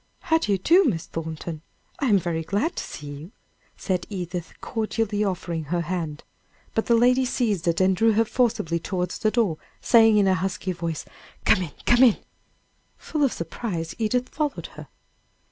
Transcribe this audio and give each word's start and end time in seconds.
"How 0.21 0.39
do 0.39 0.51
you 0.51 0.57
do, 0.57 0.85
Miss 0.85 1.05
Thornton? 1.05 1.61
I 1.99 2.07
am 2.07 2.17
very 2.17 2.41
glad 2.43 2.75
to 2.75 2.83
see 2.83 3.05
you," 3.05 3.31
said 3.77 4.07
Edith, 4.09 4.55
cordially 4.59 5.23
offering 5.23 5.65
her 5.65 5.81
hand. 5.81 6.23
But 6.73 6.87
the 6.87 6.95
lady 6.95 7.23
seized 7.23 7.67
it, 7.67 7.79
and 7.79 7.95
drew 7.95 8.13
her 8.13 8.25
forcibly 8.25 8.79
towards 8.79 9.19
the 9.19 9.29
door, 9.29 9.59
saying 9.79 10.17
in 10.17 10.27
a 10.27 10.33
husky 10.33 10.71
voice: 10.71 11.05
"Come 11.45 11.61
in 11.61 11.71
come 11.85 12.01
in!" 12.01 12.17
Full 12.97 13.23
of 13.23 13.31
surprise, 13.31 13.93
Edith 13.99 14.29
followed 14.29 14.69
her. 14.73 14.87